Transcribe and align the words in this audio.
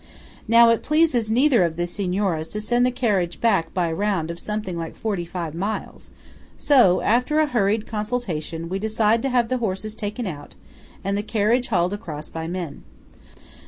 Now 0.47 0.69
it 0.69 0.81
pleases 0.81 1.29
neither 1.29 1.63
of 1.63 1.75
the 1.75 1.85
Signoras 1.85 2.47
to 2.53 2.59
send 2.59 2.87
the 2.87 2.91
carriage 2.91 3.39
back 3.39 3.71
by 3.71 3.89
a 3.89 3.93
round 3.93 4.31
of 4.31 4.39
something 4.39 4.75
like 4.75 4.95
forty 4.95 5.25
five 5.25 5.53
miles; 5.53 6.09
so, 6.57 7.01
after 7.01 7.39
a 7.39 7.45
hurried 7.45 7.85
consultation, 7.85 8.67
we 8.67 8.79
decide 8.79 9.21
to 9.21 9.29
have 9.29 9.47
the 9.47 9.59
horses 9.59 9.93
taken 9.93 10.25
out, 10.25 10.55
and 11.03 11.15
the 11.15 11.21
carriage 11.21 11.67
hauled 11.67 11.93
across 11.93 12.29
by 12.29 12.47
men. 12.47 12.81